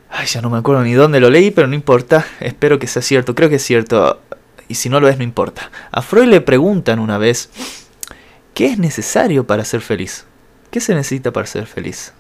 Ay, 0.08 0.28
ya 0.28 0.40
no 0.42 0.52
me 0.52 0.60
acuerdo 0.60 0.84
ni 0.84 0.94
dónde 0.94 1.20
lo 1.20 1.32
leí, 1.32 1.50
pero 1.50 1.66
no 1.66 1.74
importa, 1.74 2.28
espero 2.42 2.78
que 2.78 2.86
sea 2.86 3.02
cierto, 3.02 3.34
creo 3.34 3.50
que 3.50 3.56
es 3.56 3.64
cierto, 3.64 4.22
y 4.68 4.76
si 4.76 4.88
no 4.88 5.00
lo 5.00 5.10
es, 5.10 5.18
no 5.18 5.24
importa. 5.24 5.72
A 5.92 6.04
Freud 6.04 6.28
le 6.28 6.42
preguntan 6.42 7.00
una 7.00 7.18
vez, 7.18 7.50
¿qué 8.54 8.68
es 8.68 8.78
necesario 8.78 9.48
para 9.48 9.66
ser 9.66 9.82
feliz? 9.82 10.26
¿Qué 10.70 10.80
se 10.80 10.94
necesita 10.94 11.32
para 11.32 11.48
ser 11.48 11.66
feliz? 11.66 12.14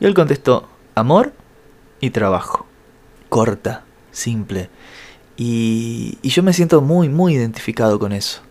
Y 0.00 0.04
él 0.04 0.14
contestó, 0.14 0.68
amor 0.96 1.32
y 2.00 2.10
trabajo. 2.10 2.66
Corta, 3.28 3.84
simple 4.10 4.68
y, 5.44 6.18
yo 6.22 6.44
me 6.44 6.52
siento 6.52 6.80
muy, 6.80 7.08
muy 7.08 7.34
identificado 7.34 7.98
con 7.98 8.12
eso. 8.12 8.42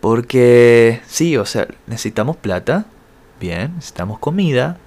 Porque 0.00 1.02
sí, 1.06 1.36
o 1.36 1.44
sea, 1.44 1.68
necesitamos 1.86 2.36
plata, 2.36 2.86
bien, 3.38 3.74
necesitamos 3.74 4.18
comida, 4.18 4.78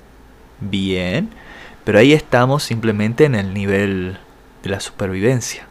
bien, 0.59 1.29
pero 1.83 1.99
ahí 1.99 2.13
estamos 2.13 2.63
simplemente 2.63 3.25
en 3.25 3.35
el 3.35 3.53
nivel 3.53 4.17
de 4.63 4.69
la 4.71 4.79
supervivencia. 4.79 5.67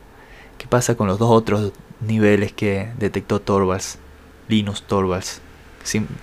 ¿Qué 0.57 0.69
pasa 0.69 0.95
con 0.95 1.09
los 1.09 1.19
dos 1.19 1.31
otros 1.31 1.73
niveles 2.01 2.53
que 2.53 2.91
detectó 2.99 3.41
Torvalds? 3.41 3.99
Linus 4.47 4.85
Torvalds. 4.85 5.41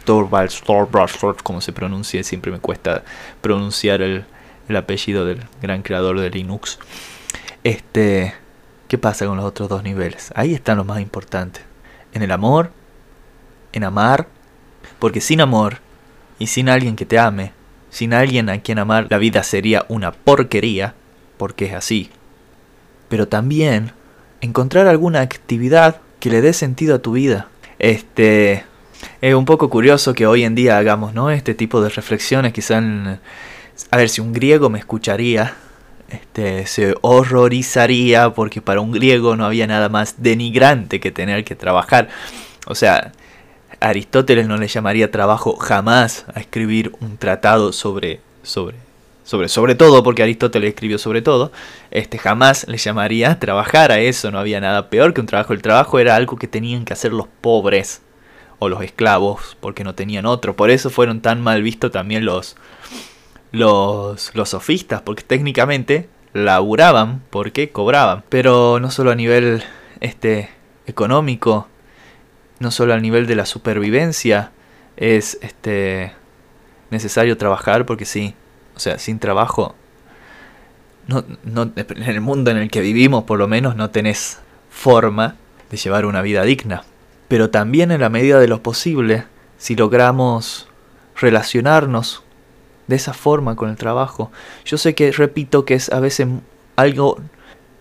Torvalds, 0.06 0.62
Torvalds, 0.62 1.44
como 1.44 1.60
se 1.60 1.74
pronuncia, 1.74 2.24
siempre 2.24 2.52
me 2.52 2.60
cuesta 2.60 3.04
pronunciar 3.42 4.02
el, 4.02 4.24
el 4.70 4.76
apellido 4.78 5.26
del 5.26 5.44
gran 5.62 5.82
creador 5.82 6.18
de 6.22 6.30
Linux. 6.30 6.80
Este 7.66 8.34
¿Qué 8.88 8.98
pasa 8.98 9.26
con 9.26 9.36
los 9.36 9.46
otros 9.46 9.68
dos 9.68 9.84
niveles? 9.84 10.32
Ahí 10.34 10.54
están 10.54 10.78
los 10.78 10.86
más 10.86 11.02
importantes. 11.02 11.64
En 12.14 12.22
el 12.22 12.32
amor, 12.32 12.72
en 13.74 13.84
amar, 13.84 14.28
porque 15.00 15.20
sin 15.20 15.42
amor 15.42 15.80
y 16.40 16.48
sin 16.48 16.70
alguien 16.70 16.96
que 16.96 17.06
te 17.06 17.20
ame, 17.20 17.52
sin 17.90 18.14
alguien 18.14 18.50
a 18.50 18.60
quien 18.62 18.80
amar, 18.80 19.08
la 19.10 19.18
vida 19.18 19.44
sería 19.44 19.86
una 19.90 20.14
porquería, 20.14 20.96
porque 21.38 21.66
es 21.66 21.74
así. 21.74 22.12
Pero 23.10 23.28
también 23.28 23.92
encontrar 24.40 24.88
alguna 24.88 25.20
actividad 25.20 26.00
que 26.22 26.30
le 26.30 26.42
dé 26.42 26.54
sentido 26.54 26.96
a 26.96 27.00
tu 27.00 27.12
vida. 27.12 27.48
Este 27.80 28.64
es 29.20 29.36
un 29.36 29.46
poco 29.46 29.70
curioso 29.70 30.14
que 30.14 30.26
hoy 30.28 30.44
en 30.44 30.56
día 30.56 30.78
hagamos, 30.78 31.14
¿no? 31.14 31.30
Este 31.30 31.54
tipo 31.54 31.82
de 31.82 31.90
reflexiones, 31.90 32.54
quizás 32.54 32.84
a 33.92 33.98
ver 33.98 34.10
si 34.10 34.22
un 34.22 34.32
griego 34.32 34.70
me 34.70 34.80
escucharía 34.80 35.56
este, 36.10 36.66
se 36.68 36.96
horrorizaría 37.02 38.34
porque 38.34 38.62
para 38.62 38.82
un 38.82 38.92
griego 38.92 39.36
no 39.36 39.46
había 39.46 39.68
nada 39.68 39.90
más 39.90 40.16
denigrante 40.18 41.00
que 41.00 41.12
tener 41.12 41.44
que 41.44 41.56
trabajar. 41.56 42.10
O 42.66 42.76
sea, 42.76 43.12
Aristóteles 43.80 44.48
no 44.48 44.58
le 44.58 44.68
llamaría 44.68 45.12
trabajo 45.12 45.56
jamás 45.58 46.26
a 46.34 46.40
escribir 46.40 46.94
un 47.00 47.18
tratado 47.18 47.74
sobre, 47.74 48.22
sobre, 48.44 48.78
sobre, 49.24 49.50
sobre 49.50 49.76
todo, 49.76 50.04
porque 50.04 50.24
Aristóteles 50.24 50.70
escribió 50.70 50.98
sobre 50.98 51.22
todo, 51.22 51.52
este, 51.92 52.18
jamás 52.18 52.68
le 52.68 52.78
llamaría 52.78 53.40
trabajar 53.40 53.92
a 53.92 54.00
eso, 54.00 54.32
no 54.32 54.40
había 54.40 54.62
nada 54.62 54.90
peor 54.90 55.14
que 55.14 55.22
un 55.22 55.28
trabajo. 55.28 55.54
El 55.54 55.62
trabajo 55.62 56.00
era 56.00 56.16
algo 56.16 56.38
que 56.38 56.48
tenían 56.48 56.86
que 56.86 56.94
hacer 56.94 57.14
los 57.14 57.28
pobres 57.42 58.02
o 58.60 58.70
los 58.70 58.82
esclavos, 58.82 59.58
porque 59.60 59.84
no 59.84 59.94
tenían 59.94 60.26
otro. 60.26 60.56
Por 60.56 60.72
eso 60.72 60.90
fueron 60.90 61.22
tan 61.22 61.42
mal 61.42 61.62
vistos 61.62 61.92
también 61.92 62.26
los, 62.26 62.56
los, 63.52 64.32
sofistas, 64.46 65.02
porque 65.02 65.24
técnicamente 65.24 66.10
laburaban 66.34 67.22
porque 67.30 67.70
cobraban. 67.70 68.24
Pero 68.30 68.80
no 68.80 68.92
solo 68.92 69.12
a 69.12 69.16
nivel 69.16 69.64
este, 70.00 70.50
económico, 70.86 71.68
no 72.60 72.72
solo 72.72 72.94
a 72.94 73.00
nivel 73.00 73.28
de 73.28 73.36
la 73.36 73.46
supervivencia, 73.46 74.52
es 74.98 75.38
este, 75.42 76.14
necesario 76.90 77.38
trabajar 77.38 77.86
porque 77.86 78.06
sí, 78.06 78.36
o 78.76 78.80
sea, 78.80 78.98
sin 79.00 79.20
trabajo, 79.20 79.76
no, 81.08 81.24
no, 81.44 81.72
en 81.76 82.04
el 82.04 82.22
mundo 82.22 82.52
en 82.52 82.58
el 82.58 82.70
que 82.70 82.82
vivimos 82.82 83.24
por 83.24 83.40
lo 83.40 83.48
menos 83.48 83.78
no 83.78 83.92
tenés 83.92 84.40
forma 84.70 85.36
de 85.70 85.78
llevar 85.78 86.06
una 86.06 86.22
vida 86.22 86.44
digna. 86.44 86.84
Pero 87.28 87.50
también 87.50 87.92
en 87.92 88.02
la 88.02 88.10
medida 88.10 88.40
de 88.40 88.48
lo 88.48 88.64
posible, 88.64 89.26
si 89.58 89.76
logramos 89.76 90.68
relacionarnos 91.16 92.24
de 92.88 92.96
esa 92.96 93.14
forma 93.14 93.56
con 93.56 93.70
el 93.70 93.76
trabajo. 93.76 94.32
Yo 94.66 94.78
sé 94.78 94.96
que, 94.96 95.12
repito, 95.12 95.66
que 95.66 95.76
es 95.76 95.92
a 95.92 96.00
veces 96.00 96.28
algo 96.76 97.20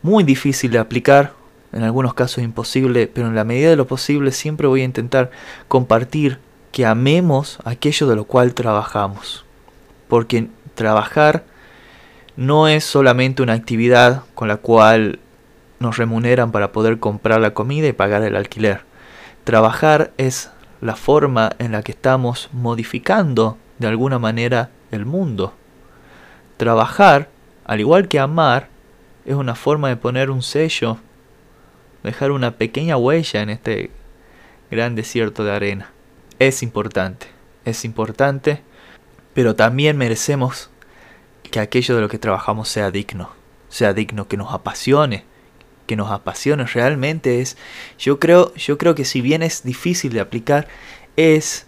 muy 0.02 0.24
difícil 0.24 0.70
de 0.70 0.78
aplicar, 0.78 1.32
en 1.72 1.82
algunos 1.82 2.14
casos 2.14 2.42
imposible, 2.42 3.06
pero 3.06 3.26
en 3.26 3.34
la 3.34 3.44
medida 3.44 3.70
de 3.70 3.76
lo 3.76 3.86
posible 3.86 4.32
siempre 4.32 4.66
voy 4.66 4.82
a 4.82 4.84
intentar 4.84 5.30
compartir 5.68 6.38
que 6.72 6.86
amemos 6.86 7.58
aquello 7.64 8.06
de 8.06 8.16
lo 8.16 8.24
cual 8.24 8.54
trabajamos. 8.54 9.44
Porque 10.08 10.48
trabajar 10.74 11.44
no 12.36 12.68
es 12.68 12.84
solamente 12.84 13.42
una 13.42 13.54
actividad 13.54 14.22
con 14.34 14.48
la 14.48 14.58
cual 14.58 15.18
nos 15.80 15.96
remuneran 15.96 16.52
para 16.52 16.72
poder 16.72 16.98
comprar 16.98 17.40
la 17.40 17.54
comida 17.54 17.88
y 17.88 17.92
pagar 17.92 18.22
el 18.22 18.36
alquiler. 18.36 18.82
Trabajar 19.44 20.12
es 20.16 20.50
la 20.80 20.96
forma 20.96 21.50
en 21.58 21.72
la 21.72 21.82
que 21.82 21.92
estamos 21.92 22.48
modificando 22.52 23.58
de 23.78 23.88
alguna 23.88 24.18
manera 24.18 24.70
el 24.90 25.06
mundo. 25.06 25.54
Trabajar, 26.56 27.28
al 27.64 27.80
igual 27.80 28.08
que 28.08 28.18
amar, 28.18 28.68
es 29.24 29.34
una 29.34 29.54
forma 29.54 29.88
de 29.88 29.96
poner 29.96 30.30
un 30.30 30.42
sello, 30.42 30.98
dejar 32.02 32.30
una 32.30 32.52
pequeña 32.52 32.96
huella 32.96 33.42
en 33.42 33.50
este 33.50 33.90
gran 34.70 34.94
desierto 34.94 35.44
de 35.44 35.52
arena. 35.52 35.90
Es 36.38 36.62
importante, 36.62 37.26
es 37.64 37.84
importante, 37.84 38.62
pero 39.34 39.56
también 39.56 39.96
merecemos 39.96 40.70
que 41.50 41.60
aquello 41.60 41.94
de 41.94 42.00
lo 42.00 42.08
que 42.08 42.18
trabajamos 42.18 42.68
sea 42.68 42.90
digno, 42.90 43.30
sea 43.68 43.92
digno, 43.92 44.28
que 44.28 44.36
nos 44.36 44.52
apasione, 44.52 45.24
que 45.86 45.96
nos 45.96 46.10
apasione 46.10 46.64
realmente 46.64 47.40
es, 47.40 47.56
yo 47.98 48.18
creo, 48.18 48.54
yo 48.54 48.78
creo 48.78 48.94
que 48.94 49.04
si 49.04 49.20
bien 49.20 49.42
es 49.42 49.62
difícil 49.62 50.12
de 50.12 50.20
aplicar, 50.20 50.68
es 51.16 51.65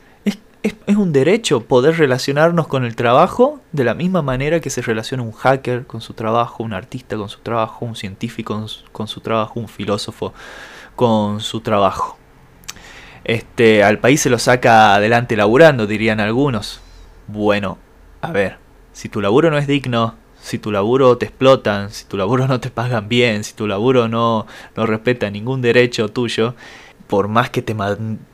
es, 0.62 0.96
un 0.96 1.12
derecho 1.12 1.60
poder 1.60 1.96
relacionarnos 1.98 2.66
con 2.66 2.84
el 2.84 2.96
trabajo 2.96 3.60
de 3.72 3.84
la 3.84 3.94
misma 3.94 4.22
manera 4.22 4.60
que 4.60 4.70
se 4.70 4.82
relaciona 4.82 5.22
un 5.22 5.32
hacker 5.32 5.86
con 5.86 6.00
su 6.00 6.14
trabajo, 6.14 6.62
un 6.62 6.72
artista 6.72 7.16
con 7.16 7.28
su 7.28 7.40
trabajo, 7.40 7.84
un 7.84 7.96
científico 7.96 8.66
con 8.92 9.08
su, 9.08 9.20
trabajo, 9.20 9.60
un 9.60 9.68
filósofo 9.68 10.32
con 10.96 11.40
su 11.40 11.60
trabajo. 11.60 12.18
Este, 13.24 13.84
al 13.84 13.98
país 13.98 14.20
se 14.20 14.30
lo 14.30 14.38
saca 14.38 14.94
adelante 14.94 15.36
laburando, 15.36 15.86
dirían 15.86 16.20
algunos. 16.20 16.80
Bueno, 17.26 17.78
A 18.20 18.32
ver, 18.32 18.58
si 18.92 19.08
tu 19.08 19.20
laburo 19.20 19.48
no 19.50 19.58
es 19.58 19.68
digno, 19.68 20.16
si 20.40 20.58
tu 20.58 20.72
laburo 20.72 21.18
te 21.18 21.26
explotan, 21.26 21.90
si 21.90 22.04
tu 22.06 22.16
laburo 22.16 22.48
no 22.48 22.58
te 22.58 22.70
pagan 22.70 23.08
bien, 23.08 23.44
si 23.44 23.54
tu 23.54 23.68
laburo 23.68 24.08
no, 24.08 24.46
no 24.76 24.86
respeta 24.86 25.30
ningún 25.30 25.62
derecho 25.62 26.08
tuyo, 26.08 26.54
por 27.08 27.28
más 27.28 27.50
que 27.50 27.62
te, 27.62 27.74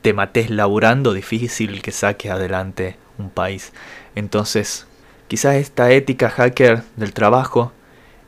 te 0.01 0.13
mates 0.13 0.49
laburando, 0.49 1.13
difícil 1.13 1.81
que 1.81 1.91
saques 1.91 2.31
adelante 2.31 2.97
un 3.17 3.29
país. 3.29 3.73
Entonces, 4.13 4.85
quizás 5.27 5.55
esta 5.55 5.91
ética 5.91 6.29
hacker 6.29 6.83
del 6.97 7.13
trabajo 7.13 7.71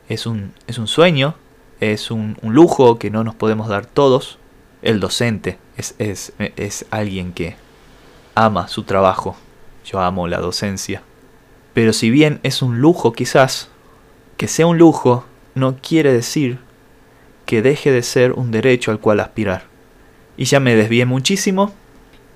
es 0.08 0.26
un, 0.26 0.52
es 0.66 0.78
un 0.78 0.88
sueño, 0.88 1.34
es 1.80 2.10
un, 2.10 2.36
un, 2.42 2.54
lujo 2.54 2.98
que 2.98 3.10
no 3.10 3.22
nos 3.24 3.34
podemos 3.34 3.68
dar 3.68 3.86
todos. 3.86 4.38
El 4.80 5.00
docente 5.00 5.58
es, 5.76 5.94
es, 5.98 6.32
es 6.38 6.86
alguien 6.90 7.32
que 7.32 7.56
ama 8.34 8.68
su 8.68 8.84
trabajo. 8.84 9.36
Yo 9.84 10.00
amo 10.00 10.28
la 10.28 10.40
docencia. 10.40 11.02
Pero 11.74 11.92
si 11.92 12.10
bien 12.10 12.40
es 12.42 12.62
un 12.62 12.80
lujo 12.80 13.12
quizás, 13.12 13.68
que 14.36 14.48
sea 14.48 14.66
un 14.66 14.78
lujo 14.78 15.24
no 15.54 15.76
quiere 15.76 16.12
decir 16.12 16.58
que 17.44 17.62
deje 17.62 17.90
de 17.90 18.02
ser 18.02 18.32
un 18.32 18.50
derecho 18.50 18.90
al 18.90 19.00
cual 19.00 19.20
aspirar. 19.20 19.67
Y 20.38 20.46
ya 20.46 20.60
me 20.60 20.74
desvié 20.74 21.04
muchísimo. 21.04 21.74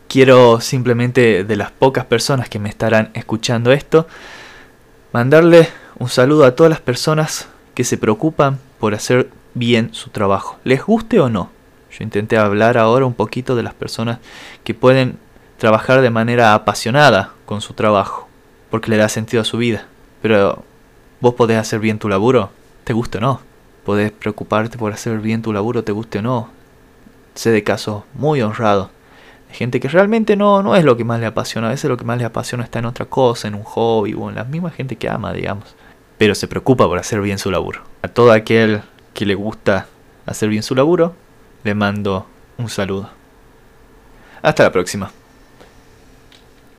Quiero 0.09 0.61
simplemente 0.61 1.45
de 1.45 1.57
las 1.57 1.71
pocas 1.71 2.05
personas 2.05 2.51
que 2.51 2.59
me 2.59 2.69
estarán 2.69 3.11
escuchando 3.15 3.73
esto, 3.73 4.07
mandarle 5.13 5.69
un 5.99 6.11
saludo 6.11 6.45
a 6.45 6.55
todas 6.55 6.69
las 6.69 6.81
personas 6.81 7.49
que 7.75 7.85
se 7.85 7.97
preocupan 7.97 8.59
por 8.79 8.95
hacer 8.95 9.31
bien 9.55 9.95
su 9.95 10.11
trabajo, 10.11 10.59
les 10.65 10.85
guste 10.85 11.21
o 11.21 11.31
no. 11.31 11.51
Yo 11.91 12.05
intenté 12.05 12.37
hablar 12.37 12.77
ahora 12.77 13.07
un 13.07 13.15
poquito 13.15 13.55
de 13.55 13.63
las 13.63 13.75
personas 13.75 14.19
que 14.65 14.75
pueden 14.75 15.19
trabajar 15.59 16.01
de 16.01 16.11
manera 16.11 16.55
apasionada 16.55 17.33
con 17.47 17.61
su 17.61 17.75
trabajo, 17.75 18.29
porque 18.71 18.91
le 18.91 18.97
da 18.97 19.09
sentido 19.09 19.43
a 19.43 19.47
su 19.47 19.59
vida. 19.59 19.87
Pero 20.21 20.65
vos 21.21 21.35
podés 21.35 21.59
hacer 21.59 21.81
bien 21.81 21.99
tu 21.99 22.09
laburo, 22.09 22.51
te 22.85 22.93
guste 22.93 23.19
o 23.19 23.21
no. 23.21 23.41
Podés 23.85 24.11
preocuparte 24.11 24.77
por 24.77 24.93
hacer 24.93 25.19
bien 25.21 25.41
tu 25.41 25.53
laburo, 25.53 25.85
te 25.85 25.93
guste 25.93 26.19
o 26.19 26.23
no. 26.23 26.62
Sé 27.35 27.51
de 27.51 27.63
casos 27.63 28.05
muy 28.15 28.43
honrados 28.43 28.89
de 29.49 29.55
gente 29.55 29.81
que 29.81 29.89
realmente 29.89 30.37
no, 30.37 30.63
no 30.63 30.77
es 30.77 30.85
lo 30.85 30.97
que 30.97 31.05
más 31.05 31.21
le 31.21 31.27
apasiona. 31.27 31.69
A 31.69 31.71
veces 31.71 31.89
lo 31.89 31.97
que 31.97 32.05
más 32.05 32.19
le 32.19 32.25
apasiona 32.25 32.65
está 32.65 32.79
en 32.79 32.87
otra 32.87 33.07
cosa, 33.07 33.49
en 33.49 33.55
un 33.55 33.65
hobby 33.65 34.15
o 34.15 34.29
en 34.29 34.37
la 34.37 34.45
misma 34.45 34.71
gente 34.71 34.97
que 34.97 35.09
ama, 35.09 35.33
digamos. 35.33 35.75
Pero 36.19 36.35
se 36.35 36.49
preocupa 36.49 36.87
por 36.87 36.99
hacer 36.99 37.21
bien 37.21 37.39
su 37.39 37.51
laburo. 37.51 37.83
A 38.03 38.09
todo 38.09 38.33
aquel 38.33 38.83
que 39.15 39.27
le 39.27 39.35
gusta 39.35 39.87
hacer 40.27 40.49
bien 40.49 40.63
su 40.63 40.75
laburo, 40.75 41.15
le 41.65 41.75
mando 41.75 42.27
un 42.59 42.69
saludo. 42.69 43.11
Hasta 44.43 44.65
la 44.65 44.73
próxima. 44.73 45.11